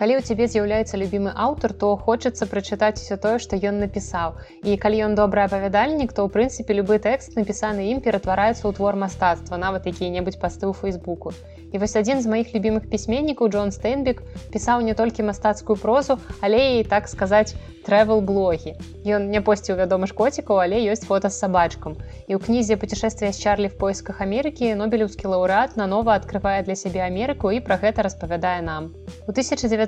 Калі 0.00 0.16
у 0.16 0.20
цябе 0.24 0.48
з'яўляецца 0.48 0.96
любімы 1.00 1.32
аўтар 1.46 1.76
то 1.80 1.92
хочацца 2.04 2.48
прачытаць 2.52 2.96
все 3.04 3.20
тое 3.24 3.36
што 3.44 3.60
ён 3.70 3.84
напісаў. 3.84 4.40
І 4.64 4.80
калі 4.84 5.04
ён 5.06 5.16
добры 5.20 5.44
апавядальнік 5.44 6.16
то 6.16 6.24
ў 6.24 6.32
прынцыпе 6.36 6.80
любы 6.80 6.96
тэкст 7.04 7.36
напісаны 7.36 7.92
ім 7.92 8.00
ператвараецца 8.06 8.64
ў 8.64 8.72
твор 8.80 8.96
мастацтва 9.04 9.60
нават 9.66 9.92
якія-небудзь 9.92 10.40
пасты 10.40 10.64
ў 10.64 10.72
фейсбуку 10.72 11.36
і 11.72 11.78
вось 11.78 11.96
адзін 11.96 12.22
з 12.22 12.30
маіх 12.30 12.54
любімых 12.54 12.86
пісьменнікаў 12.90 13.50
Джон 13.50 13.70
стэнбік 13.74 14.22
пісаў 14.54 14.82
не 14.86 14.94
толькі 14.94 15.26
мастацкую 15.28 15.76
прозу 15.78 16.18
але 16.40 16.80
і 16.80 16.84
так 16.84 17.06
сказаць 17.08 17.54
travel 17.86 18.20
блогі 18.26 18.74
ён 19.16 19.30
не 19.30 19.40
посціў 19.40 19.78
вядомы 19.80 20.10
ж 20.10 20.16
коцікаў 20.18 20.62
але 20.64 20.82
ёсць 20.92 21.06
фото 21.06 21.30
з 21.30 21.38
сабачкам. 21.40 21.96
І 22.28 22.36
ў 22.36 22.40
кнізе 22.44 22.76
путешествия 22.76 23.32
з 23.32 23.40
чарлі 23.40 23.70
в 23.72 23.78
поисках 23.80 24.20
Амерыкі 24.20 24.74
нобелеўскі 24.76 25.30
лаўрэат 25.32 25.76
нанова 25.80 26.14
открывае 26.18 26.60
для 26.66 26.76
сябе 26.76 27.00
Амерыку 27.06 27.54
і 27.54 27.62
пра 27.64 27.80
гэта 27.80 28.04
распавядае 28.04 28.60
нам. 28.60 28.92
У 29.26 29.32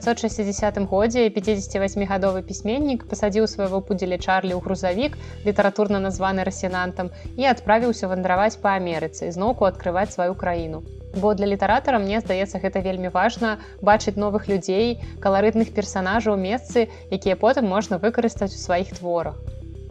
1960 0.03 0.79
годзе 0.91 1.29
58гадовы 1.31 2.43
пісьменнік 2.43 3.05
пасадзіў 3.07 3.47
свайго 3.47 3.79
пудзеля 3.87 4.19
чарлі 4.19 4.59
ў 4.59 4.61
грузавік 4.65 5.15
літаратурна 5.47 6.01
названы 6.03 6.43
расінантам 6.49 7.13
і 7.39 7.47
адправіўся 7.47 8.11
вандраваць 8.11 8.59
па 8.65 8.75
Амерыцы 8.81 9.31
зноўку 9.31 9.71
адкрываць 9.71 10.11
сваю 10.11 10.35
краіну 10.35 10.83
бо 11.15 11.35
для 11.39 11.47
літаратара 11.47 12.03
мне 12.03 12.19
здаецца 12.19 12.59
гэта 12.59 12.83
вельмі 12.83 13.15
важна 13.15 13.55
бачыць 13.79 14.19
новых 14.19 14.51
людзей 14.51 14.99
каларытных 15.23 15.71
персанажаў 15.71 16.35
месцы 16.35 16.89
якія 17.15 17.39
потым 17.39 17.71
можна 17.71 18.03
выкарыстаць 18.03 18.55
у 18.59 18.59
сваіх 18.59 18.91
творах. 18.99 19.39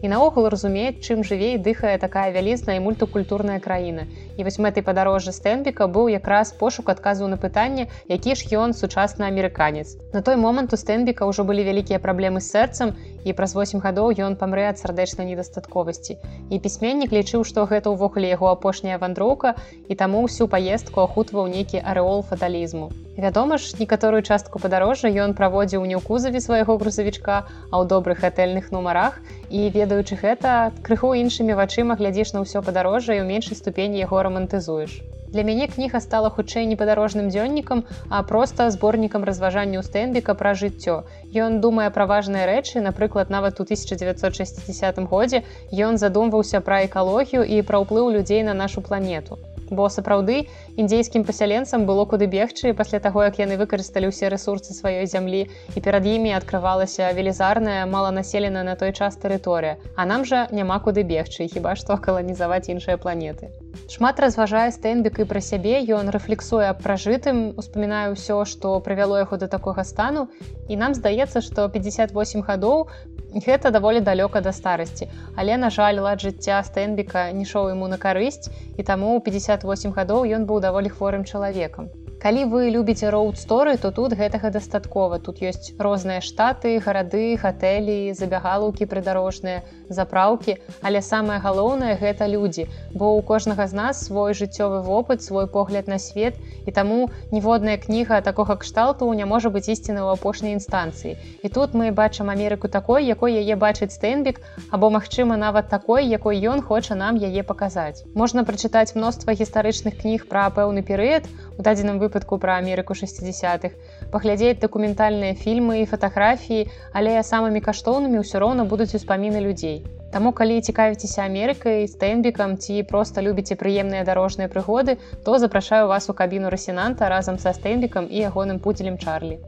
Наогул 0.02 0.48
разумець 0.50 0.98
чым 1.06 1.22
жыве 1.22 1.54
і 1.54 1.62
дыхае 1.62 1.94
такая 2.04 2.34
вялізная 2.34 2.76
і 2.76 2.84
мультыкультурная 2.84 3.60
краіна 3.62 4.10
і 4.36 4.44
вось 4.44 4.58
мэтай 4.58 4.84
падарожжа 4.86 5.32
стэнбіка 5.36 5.86
быў 5.86 6.08
якраз 6.12 6.52
пошук 6.52 6.88
адказу 6.94 7.28
на 7.28 7.36
пытанне 7.36 7.88
які 8.08 8.34
ж 8.34 8.48
ён 8.56 8.74
сучасны 8.74 9.28
амерыканец. 9.28 9.96
На 10.12 10.22
той 10.22 10.36
момант 10.36 10.72
у 10.72 10.76
стэнбіка 10.76 11.28
ўжо 11.28 11.44
былі 11.44 11.64
вялікія 11.68 11.98
праблемы 11.98 12.40
з 12.40 12.52
сэрцам 12.54 12.94
і 13.24 13.32
праз 13.38 13.54
8 13.56 13.80
гадоў 13.84 14.12
ён 14.26 14.36
памрэ 14.40 14.68
ад 14.72 14.82
сардэчнай 14.82 15.26
недастатковасці. 15.30 16.18
І 16.50 16.58
пісьменнік 16.58 17.12
лічыў 17.12 17.44
што 17.46 17.66
гэта 17.70 17.94
ўвогуле 17.94 18.28
яго 18.32 18.50
апошняя 18.50 18.98
вандроўка 18.98 19.54
і 19.88 19.94
таму 19.94 20.26
ўсю 20.26 20.48
паездку 20.48 21.06
ахутваў 21.06 21.48
нейкі 21.52 21.84
арэол 21.84 22.26
фаталізму. 22.26 22.90
Вядома 23.16 23.58
ж 23.58 23.76
некаторую 23.78 24.22
частку 24.22 24.58
падарожжа 24.58 25.12
ён 25.12 25.36
праводзіў 25.36 25.84
не 25.84 25.96
ў 25.96 26.02
кузаве 26.02 26.40
свайго 26.40 26.78
грузавічка 26.80 27.44
а 27.68 27.74
ў 27.76 27.84
добрых 27.84 28.24
гатэльных 28.24 28.72
нумарах. 28.72 29.20
І 29.52 29.68
ведаючы 29.68 30.16
гэта 30.16 30.72
крыху 30.80 31.12
іншымі 31.12 31.52
вачыма 31.52 32.00
глядзіш 32.00 32.32
на 32.32 32.40
ўсё 32.40 32.64
падарожжа 32.64 33.12
і 33.12 33.20
ў 33.20 33.28
меншай 33.28 33.60
ступені 33.60 34.00
яго 34.00 34.21
романтызуеш 34.26 35.00
Для 35.32 35.42
мяне 35.48 35.66
кніга 35.72 36.00
стала 36.04 36.28
хутчэй 36.28 36.66
не 36.70 36.76
падарожным 36.80 37.28
дзённікам, 37.32 37.84
а 38.12 38.20
проста 38.30 38.66
зборнікам 38.74 39.24
разважанняў 39.28 39.84
стэнбіка 39.86 40.34
пра 40.40 40.52
жыццё. 40.62 40.96
Ён 41.44 41.56
думае 41.64 41.88
пра 41.94 42.04
важныя 42.10 42.44
рэчы, 42.50 42.82
напрыклад, 42.88 43.32
нават 43.36 43.62
у 43.62 43.64
1960 43.68 45.00
годзе 45.14 45.40
ён 45.88 45.96
задумваўся 46.04 46.60
пра 46.60 46.84
экалогію 46.90 47.48
і 47.48 47.62
пра 47.72 47.80
ўплыў 47.86 48.12
людзей 48.18 48.44
на 48.50 48.52
нашу 48.52 48.84
планету 48.90 49.40
бо 49.72 49.88
сапраўды 49.88 50.46
індзейскім 50.76 51.24
пасяленцам 51.24 51.86
было 51.88 52.04
куды 52.04 52.28
бегчы 52.28 52.74
пасля 52.76 53.00
таго 53.00 53.24
як 53.24 53.40
яны 53.40 53.56
выкарысталі 53.56 54.12
ўсе 54.12 54.28
рэсурсы 54.28 54.76
сваёй 54.76 55.08
зямлі 55.08 55.48
і 55.48 55.80
перад 55.80 56.04
імі 56.04 56.36
адкрывалася 56.36 57.08
велізарная 57.16 57.88
маланаселеная 57.88 58.62
на 58.68 58.76
той 58.76 58.92
час 58.92 59.16
тэрыторыя. 59.16 59.80
А 59.96 60.04
нам 60.04 60.28
жа 60.28 60.46
няма 60.52 60.78
куды 60.84 61.02
бегчы 61.08 61.48
хіба 61.48 61.74
што 61.80 61.96
каланізаваць 61.96 62.68
іншыя 62.68 63.00
планеты. 63.00 63.48
Шмат 63.88 64.20
разважае 64.20 64.68
стэнбік 64.76 65.24
і 65.24 65.28
пра 65.32 65.40
сябе 65.40 65.80
ён 65.96 66.12
рэфлексуе 66.12 66.68
аб 66.68 66.84
пражытым 66.84 67.56
успамінаю 67.56 68.12
ўсё 68.12 68.44
што 68.44 68.76
прывяло 68.84 69.24
яго 69.24 69.40
да 69.40 69.48
такога 69.48 69.84
стану. 69.88 70.28
І 70.68 70.76
нам 70.76 70.92
здаецца 70.94 71.40
што 71.40 71.68
58 71.72 72.44
гадоў 72.44 72.92
гэта 73.32 73.70
даволі 73.72 74.04
далёка 74.04 74.40
да 74.44 74.52
старасці 74.52 75.08
але 75.36 75.56
на 75.56 75.70
жаль 75.70 76.00
лад 76.04 76.20
жыцця 76.20 76.60
стэнбіка 76.68 77.32
не 77.32 77.48
ішоў 77.48 77.72
яму 77.72 77.88
на 77.88 77.96
карысць 77.96 78.52
і 78.76 78.82
таму 78.82 79.16
ў 79.16 79.24
58 79.24 79.96
гадоў 79.96 80.28
ён 80.36 80.44
быў 80.44 80.60
даволі 80.60 80.92
хворым 80.92 81.24
чалавекам 81.24 81.88
калі 82.22 82.44
вы 82.46 82.70
любіце 82.70 83.10
роуд-сторы 83.10 83.74
то 83.82 83.90
тут 83.90 84.14
гэтага 84.14 84.54
дастаткова. 84.54 85.18
Тут 85.18 85.42
ёсць 85.42 85.74
розныя 85.74 86.22
штаты 86.22 86.78
гарады 86.78 87.34
гатэлі 87.34 88.14
забягалаўкі 88.14 88.86
прыдарожныя 88.86 89.66
запраўкі. 89.90 90.54
Але 90.86 91.02
самае 91.02 91.42
галоўнае 91.42 91.98
гэта 91.98 92.30
людзі. 92.30 92.70
Бо 92.94 93.18
у 93.18 93.22
кожнага 93.26 93.66
з 93.66 93.74
нас 93.74 94.06
свой 94.06 94.38
жыццёвы 94.38 94.86
вопыт 94.86 95.26
свой 95.26 95.50
погляд 95.50 95.90
на 95.90 95.98
свет. 95.98 96.38
І 96.62 96.70
таму 96.70 97.10
ніводная 97.34 97.74
кніга 97.76 98.20
такога 98.22 98.54
кшталту 98.54 99.10
не 99.10 99.26
можа 99.26 99.50
быць 99.50 99.66
ісціна 99.66 100.06
ў 100.06 100.14
апошняй 100.14 100.54
інстанцыі. 100.54 101.18
І 101.42 101.48
тут 101.50 101.74
мы 101.74 101.90
бачым 101.90 102.30
Амерыку 102.30 102.70
такой 102.70 103.02
якой 103.02 103.34
яе 103.34 103.58
бачыць 103.58 103.98
стэнбік 103.98 104.38
або 104.70 104.94
магчыма 104.94 105.34
нават 105.34 105.66
такой 105.74 106.06
якой 106.06 106.38
ён 106.38 106.62
хоча 106.62 106.94
нам 106.94 107.18
яе 107.18 107.42
паказаць. 107.42 108.06
Можна 108.14 108.46
прачытаць 108.46 108.94
мноства 108.94 109.34
гістарычных 109.34 109.98
кніг 109.98 110.30
пра 110.30 110.46
пэўны 110.54 110.86
перыяд 110.86 111.26
у 111.58 111.62
дадзеным 111.66 111.98
выпадку 111.98 112.11
выпадку 112.12 112.36
пра 112.38 112.60
Амерыку 112.60 112.92
60-х, 112.92 113.72
паглядзець 114.12 114.60
дакументальныя 114.60 115.32
фільмы 115.32 115.80
і 115.80 115.88
фатаграфіі, 115.88 116.68
але 116.92 117.16
самымі 117.24 117.64
каштоўнымі 117.64 118.20
ўсё 118.20 118.36
роўна 118.44 118.68
будуць 118.68 118.92
успаміны 118.92 119.40
людзей. 119.40 119.80
Таму 120.12 120.36
калі 120.36 120.60
цікавіцеся 120.60 121.24
Амерыкай 121.24 121.88
стэнбікам 121.88 122.60
ці 122.60 122.84
проста 122.84 123.24
любіце 123.24 123.56
прыемныя 123.56 124.04
дарожныя 124.04 124.52
прыгоды, 124.52 125.00
то 125.24 125.38
запрашаю 125.40 125.88
вас 125.88 126.10
у 126.12 126.12
кабіну 126.12 126.52
расінанта 126.52 127.08
разам 127.08 127.40
са 127.40 127.56
стэнбікам 127.56 128.12
і 128.12 128.28
ягоным 128.28 128.60
пудзелем 128.60 129.00
Чарлі. 129.00 129.40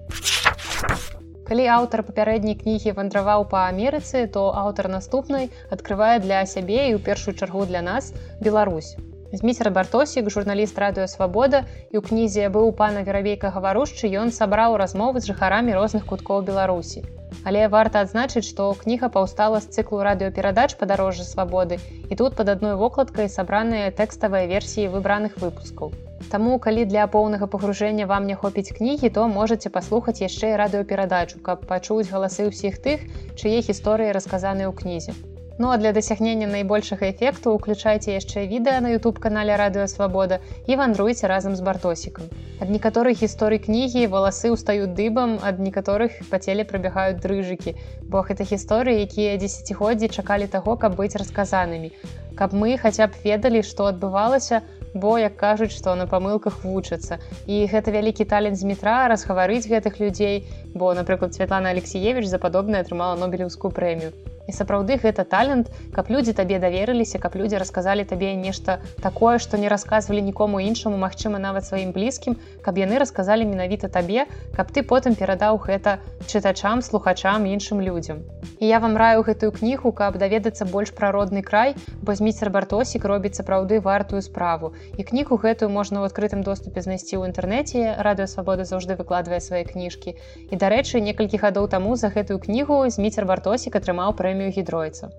Калі 1.45 1.65
аўтар 1.69 2.01
папярэдняй 2.09 2.57
кнігі 2.57 2.97
вандраваў 2.97 3.45
па 3.53 3.69
Амерыцы, 3.69 4.25
то 4.25 4.49
аўтар 4.57 4.89
наступнай 4.89 5.53
адкрывае 5.69 6.17
для 6.25 6.41
сябе 6.49 6.89
і 6.89 6.97
ў 6.97 7.05
першую 7.05 7.37
чаргу 7.37 7.69
для 7.69 7.85
нас 7.85 8.15
Беларусь. 8.41 8.97
Зміцер 9.35 9.71
бартосік 9.75 10.29
журналіст 10.31 10.77
радыё 10.79 11.05
свабода 11.11 11.65
і 11.91 11.99
ў 11.99 12.03
кнізе 12.07 12.51
быў 12.55 12.69
пана 12.79 13.01
веравейка 13.07 13.51
гаварушчы 13.51 14.07
ён 14.21 14.31
сабраў 14.37 14.77
размовы 14.79 15.23
з 15.25 15.31
жыхарамі 15.33 15.75
розных 15.75 16.07
куткоў 16.07 16.45
беларусі. 16.51 17.03
Але 17.43 17.65
варта 17.73 18.05
адзначыць 18.07 18.45
што 18.47 18.69
кніга 18.85 19.11
паўстала 19.17 19.59
з 19.65 19.75
цыклу 19.75 20.05
радыёперадач 20.07 20.79
падарожжа 20.79 21.27
свабоды 21.27 21.81
і 21.83 22.15
тут 22.23 22.39
пад 22.39 22.55
адной 22.55 22.79
вокладкай 22.79 23.27
сабраныя 23.27 23.91
тэкставыя 23.91 24.47
версіі 24.55 24.95
выбраных 24.95 25.43
выпускаў. 25.43 25.91
Таму 26.31 26.63
калі 26.63 26.87
для 26.95 27.11
поўнага 27.11 27.51
пагружэння 27.51 28.07
вам 28.07 28.31
не 28.31 28.39
хопіць 28.39 28.71
кнігі 28.79 29.11
то 29.19 29.27
можете 29.37 29.67
паслухаць 29.67 30.21
яшчэ 30.23 30.55
радыёперадачу 30.63 31.43
каб 31.43 31.67
пачуць 31.67 32.11
галасы 32.15 32.47
ўсіх 32.55 32.79
тых 32.87 33.03
чые 33.35 33.59
гісторыі 33.67 34.15
расказаныя 34.15 34.71
ў 34.71 34.75
кнізе 34.79 35.34
Ну 35.57 35.71
а 35.71 35.77
для 35.77 35.93
дасягнення 35.93 36.47
найбольшага 36.47 37.07
эфекту 37.15 37.53
уключайце 37.55 38.11
яшчэ 38.19 38.43
відэа 38.51 38.81
на 38.83 38.91
YouTube 38.91 39.21
канале 39.23 39.55
радыё 39.55 39.87
свабода 39.87 40.41
і 40.67 40.75
вандруйце 40.75 41.31
разам 41.31 41.55
з 41.55 41.63
бартосікам. 41.63 42.27
Ад 42.59 42.75
некаторых 42.75 43.23
гісторый 43.23 43.63
кнігі 43.63 44.11
валасы 44.11 44.51
ўстаюць 44.51 44.99
дыбам, 44.99 45.39
ад 45.39 45.63
некаторых 45.63 46.19
па 46.27 46.43
целе 46.43 46.67
прабягаюць 46.67 47.23
дрыжыкі, 47.23 47.77
бо 48.03 48.27
гэта 48.27 48.43
гісторыі, 48.43 49.07
якія 49.07 49.39
дзесяцігоддзі 49.39 50.11
чакалі 50.11 50.51
таго, 50.51 50.75
каб 50.75 50.99
быць 50.99 51.15
расказанымі. 51.15 51.95
Каб 52.35 52.51
мы 52.51 52.75
хаця 52.75 53.07
б 53.07 53.15
ведалі, 53.23 53.63
што 53.63 53.87
адбывалася, 53.95 54.67
бо 54.91 55.23
як 55.23 55.39
кажуць, 55.39 55.71
што 55.71 55.95
на 55.95 56.11
памылках 56.11 56.67
вучацца. 56.67 57.23
І 57.47 57.63
гэта 57.71 57.95
вялікі 57.95 58.27
талент 58.27 58.59
з 58.59 58.67
метра 58.67 59.07
разгаварыць 59.07 59.71
гэтых 59.71 60.03
людзей, 60.03 60.51
бо, 60.75 60.91
напрыклад, 60.99 61.31
Святлана 61.31 61.71
Алексеевич 61.71 62.27
за 62.27 62.43
падобна 62.43 62.83
атрымала 62.83 63.15
нобелеўскую 63.15 63.71
прэмію 63.71 64.34
і 64.47 64.53
сапраўды 64.53 64.99
гэта 65.01 65.25
талент 65.25 65.71
каб 65.95 66.11
людзі 66.11 66.33
табе 66.37 66.59
даверыліся 66.63 67.19
каб 67.19 67.37
людзі 67.37 67.59
расказалі 67.63 68.05
табе 68.05 68.35
нешта 68.37 68.81
такое 69.03 69.39
што 69.39 69.57
не 69.57 69.69
расказвалі 69.73 70.23
нікому 70.23 70.61
іншаму 70.61 71.01
магчыма 71.01 71.41
нават 71.41 71.67
сваім 71.67 71.93
блізкім 71.97 72.37
каб 72.63 72.79
яны 72.79 73.01
расказалі 73.03 73.49
менавіта 73.49 73.89
табе 73.89 74.27
каб 74.57 74.71
ты 74.71 74.83
потым 74.83 75.15
перадаў 75.15 75.59
гэта 75.65 75.99
чытачам 76.27 76.83
слухачам 76.83 77.45
іншым 77.45 77.81
людзям. 77.81 78.23
І 78.61 78.67
я 78.67 78.79
вам 78.79 78.97
раю 78.97 79.23
гэтую 79.23 79.51
кнігу 79.53 79.93
каб 79.93 80.19
даведацца 80.19 80.65
больш 80.65 80.93
пра 80.93 81.11
родны 81.13 81.43
край 81.43 81.75
бо 82.03 82.15
зміцер 82.15 82.51
бартосік 82.51 83.05
робіць 83.05 83.35
сапраўды 83.41 83.81
вартую 83.81 84.23
справу. 84.23 84.73
І 84.97 85.03
кнігу 85.03 85.37
гэтую 85.37 85.69
можна 85.69 86.01
ў 86.01 86.13
адкрытым 86.13 86.43
доступе 86.43 86.81
знайсці 86.85 87.17
ў 87.17 87.33
інтэрнэце 87.33 88.01
радыё 88.01 88.29
свабода 88.29 88.65
заўжды 88.65 88.97
выкладвае 89.01 89.41
свае 89.41 89.65
кніжкі. 89.65 90.17
І 90.51 90.55
дарэчы 90.57 91.01
некалькі 91.01 91.41
гадоў 91.41 91.69
таму 91.69 91.97
за 91.97 92.09
гэтую 92.13 92.39
кнігу 92.39 92.85
зміцер 92.89 93.25
бартосік 93.25 93.77
атрымаў 93.77 94.15
прэмію 94.15 94.34
гідройца 94.43 95.11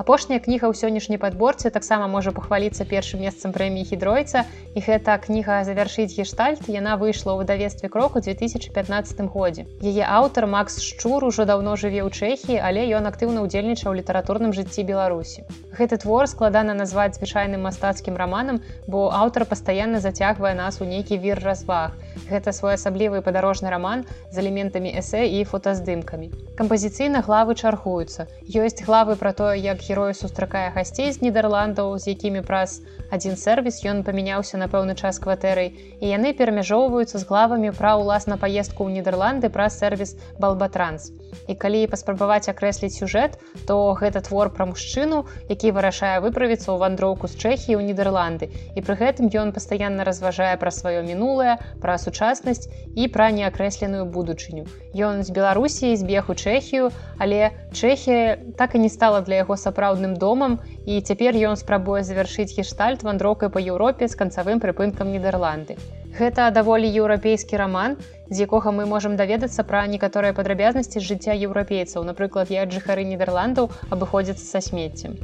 апошняя 0.00 0.40
кніга 0.40 0.72
ў 0.72 0.74
сённяшняй 0.80 1.20
падборцы 1.20 1.68
таксама 1.68 2.08
можа 2.08 2.32
пахваліцца 2.32 2.88
першым 2.88 3.20
месцам 3.20 3.52
прэміі 3.52 3.84
хідройца 3.92 4.48
і 4.72 4.80
гэта 4.80 5.20
кніга 5.20 5.60
завяршыць 5.68 6.16
гештальт 6.16 6.64
яна 6.72 6.96
выйшла 6.96 7.36
ў 7.36 7.44
выдавестве 7.44 7.92
кроку 7.92 8.24
2015 8.24 9.20
годзе. 9.28 9.68
Яе 9.84 10.08
аўтар 10.08 10.48
Макс 10.48 10.80
шчур 10.80 11.28
ужо 11.28 11.44
даўно 11.44 11.76
жыве 11.76 12.00
ў 12.00 12.08
чэхі 12.16 12.56
але 12.56 12.86
ён 12.96 13.12
актыўна 13.12 13.44
ўдзельнічаў 13.44 13.92
у 13.92 13.98
літаратурным 14.00 14.56
жыцці 14.56 14.88
беларусі. 14.88 15.44
Гэты 15.76 16.00
твор 16.00 16.24
складана 16.32 16.72
назваць 16.72 17.20
звычайным 17.20 17.68
мастацкім 17.68 18.16
раманам 18.16 18.64
бо 18.88 19.12
аўтар 19.12 19.44
пастаянна 19.44 20.00
зацягвае 20.00 20.54
нас 20.56 20.80
у 20.80 20.88
нейкі 20.88 21.20
вір 21.20 21.44
разваг. 21.44 21.92
Гэта 22.32 22.56
своеасаблівы 22.56 23.20
падарожны 23.20 23.68
раман 23.68 24.08
з 24.32 24.40
элементамі 24.40 24.96
эсэ 24.96 25.28
і 25.28 25.44
фотаздымкамі. 25.44 26.32
Кампазіцыйна 26.56 27.20
главы 27.20 27.52
чаргуюцца. 27.52 28.30
Ёсць 28.48 28.80
главы 28.80 29.20
пра 29.20 29.36
тое 29.36 29.60
як 29.60 29.89
герой 29.90 30.14
сустракае 30.14 30.70
гасцей 30.74 31.10
з 31.10 31.18
нідерландаў 31.26 31.98
з 31.98 32.14
якімі 32.14 32.46
праз 32.46 32.78
адзін 33.10 33.34
сервіс 33.34 33.82
ён 33.92 34.02
памяняўся 34.06 34.60
на 34.62 34.70
пэўны 34.70 34.94
час 34.94 35.18
кватэрай. 35.18 35.74
І 35.98 36.14
яны 36.14 36.30
перамяжоўваюцца 36.38 37.18
з 37.18 37.26
главамі 37.26 37.74
пра 37.74 37.96
ўласна 37.98 38.38
паездку 38.38 38.86
ў 38.86 39.02
нідерланды 39.02 39.50
праз 39.50 39.82
сервіс 39.82 40.14
балбатранс. 40.38 41.10
І 41.50 41.58
калі 41.58 41.82
паспрабаваць 41.90 42.46
акрэсліць 42.52 42.94
сюжэт 42.94 43.38
то 43.66 43.78
гэта 43.98 44.22
твор 44.22 44.50
пра 44.54 44.66
мужчыну 44.70 45.24
які 45.48 45.74
вырашае 45.74 46.22
выправіцца 46.22 46.70
ў 46.70 46.78
вандроўку 46.84 47.30
з 47.30 47.34
чэхі 47.42 47.74
ў 47.74 47.90
нідерланды 47.90 48.50
і 48.78 48.84
пры 48.86 48.94
гэтым 49.02 49.30
ён 49.42 49.50
пастаянна 49.56 50.06
разважае 50.06 50.54
пра 50.62 50.70
сваё 50.74 51.02
мінулае 51.06 51.58
пра 51.82 51.98
сучаснасць 51.98 52.70
і 52.94 53.10
пра 53.14 53.30
неакрэсленую 53.34 54.06
будучыню 54.16 54.66
ён 54.94 55.22
з 55.22 55.30
беларусіі 55.30 55.96
збег 55.96 56.32
у 56.32 56.34
чэхію 56.34 56.90
але 57.18 57.52
чэхія 57.72 58.38
так 58.58 58.74
і 58.74 58.82
не 58.86 58.90
стала 58.90 59.20
для 59.20 59.42
яго 59.42 59.56
сапраўдным 59.56 60.18
домам 60.18 60.58
і 60.86 61.00
цяпер 61.00 61.36
ён 61.36 61.56
спрабуе 61.56 62.02
завяршыць 62.02 62.52
гештальт 62.56 63.02
вандроўкай 63.06 63.50
па 63.50 63.60
Еўропе 63.60 64.08
з 64.08 64.18
канцавым 64.18 64.60
прыпынкам 64.60 65.10
нідерланды 65.14 65.78
Гэта 66.18 66.50
даволі 66.50 66.90
еўрапейскі 66.90 67.58
раман, 67.60 67.94
з 68.34 68.42
якога 68.42 68.74
мы 68.74 68.86
можам 68.92 69.14
даведацца 69.20 69.62
пра 69.62 69.86
некаторыя 69.86 70.34
падрабязнасці 70.34 71.02
жыцця 71.06 71.38
еўрапейцаў, 71.38 72.02
напрыклад, 72.02 72.50
як 72.50 72.74
жыхары 72.74 73.06
нідерландаў 73.06 73.70
абыходзяцца 73.94 74.42
са 74.42 74.60
смеццем. 74.70 75.14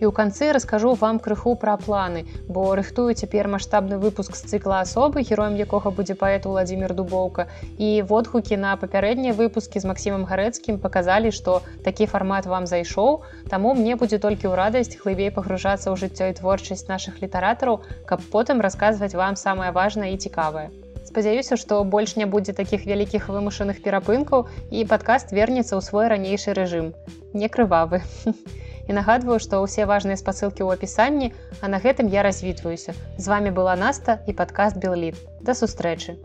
І 0.00 0.08
ў 0.08 0.12
канцы 0.16 0.48
раскажу 0.56 0.94
вам 0.96 1.20
крыху 1.20 1.52
пра 1.60 1.76
планы, 1.76 2.24
бо 2.48 2.72
рыхтую 2.78 3.12
цяпер 3.12 3.48
маштабны 3.52 4.00
выпуск 4.00 4.32
з 4.38 4.48
цыкла 4.48 4.80
асобы, 4.80 5.20
героем 5.28 5.60
якога 5.60 5.92
будзе 5.92 6.16
паэт 6.16 6.48
Владзімир 6.48 6.96
Дубоўка. 6.96 7.46
І 7.76 8.00
водгукі 8.08 8.56
на 8.56 8.72
папярэднія 8.80 9.36
выпускі 9.36 9.76
з 9.76 9.90
Масімам 9.92 10.24
гарэцкім 10.24 10.80
паказалі, 10.80 11.28
што 11.36 11.60
такі 11.84 12.08
фармат 12.08 12.48
вам 12.48 12.64
зайшоў. 12.64 13.20
Таму 13.52 13.74
мне 13.76 13.92
будзе 14.00 14.16
толькі 14.16 14.48
ў 14.48 14.56
радасць 14.56 14.96
глыбей 14.96 15.28
пагружацца 15.28 15.92
ў 15.92 16.00
жыццё 16.00 16.32
і 16.32 16.36
творчасць 16.40 16.88
нашых 16.88 17.20
літаратараў, 17.20 17.84
каб 18.08 18.24
потым 18.32 18.64
расказваць 18.64 19.12
вам 19.12 19.36
самае 19.36 19.68
важнае 19.76 20.16
і 20.16 20.22
цікавае. 20.24 20.72
Спадзяюся, 21.04 21.60
што 21.60 21.84
больш 21.84 22.16
не 22.16 22.24
будзе 22.24 22.56
такіх 22.56 22.88
вялікіх 22.88 23.28
вымушаных 23.28 23.84
перапынкаў 23.84 24.48
і 24.70 24.88
падкаст 24.88 25.36
вернецца 25.36 25.76
ў 25.76 25.84
свой 25.84 26.08
ранейшы 26.08 26.56
рэжым. 26.56 26.94
Не 27.36 27.52
крывавы. 27.52 28.00
і 28.90 28.96
нагадваю, 28.98 29.38
што 29.38 29.62
ўсе 29.62 29.86
важныя 29.86 30.18
спасылкі 30.18 30.66
ў 30.66 30.74
апісанні, 30.74 31.30
а 31.62 31.70
на 31.70 31.78
гэтым 31.78 32.10
я 32.10 32.26
развітваюся. 32.26 32.98
З 33.16 33.26
вами 33.30 33.54
была 33.54 33.78
Наста 33.78 34.18
і 34.26 34.34
падкаст 34.34 34.82
Белліт. 34.82 35.14
Да 35.46 35.54
сустрэчы. 35.54 36.18